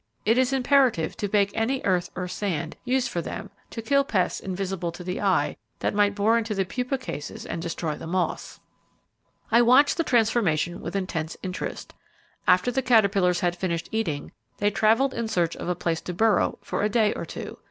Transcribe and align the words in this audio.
It 0.25 0.39
is 0.39 0.51
imperative 0.51 1.15
to 1.17 1.27
bake 1.27 1.51
any 1.53 1.79
earth 1.83 2.09
or 2.15 2.27
sand 2.27 2.75
used 2.83 3.07
for 3.07 3.21
them 3.21 3.51
to 3.69 3.83
kill 3.83 4.03
pests 4.03 4.39
invisible 4.39 4.91
to 4.91 5.03
the 5.03 5.21
eye, 5.21 5.57
that 5.77 5.93
might 5.93 6.15
bore 6.15 6.39
into 6.39 6.55
the 6.55 6.65
pupa 6.65 6.97
cases 6.97 7.45
and 7.45 7.61
destroy 7.61 7.95
the 7.95 8.07
moths. 8.07 8.59
I 9.51 9.61
watched 9.61 9.97
the 9.97 10.03
transformation 10.03 10.81
with 10.81 10.95
intense 10.95 11.37
interest. 11.43 11.93
After 12.47 12.71
the 12.71 12.81
caterpillars 12.81 13.41
had 13.41 13.55
finished 13.55 13.89
eating 13.91 14.31
they 14.57 14.71
travelled 14.71 15.13
in 15.13 15.27
search 15.27 15.55
of 15.55 15.69
a 15.69 15.75
place 15.75 16.01
to 16.01 16.15
burrow 16.15 16.57
for 16.63 16.81
a 16.81 16.89
day 16.89 17.13
or 17.13 17.23
two. 17.27 17.59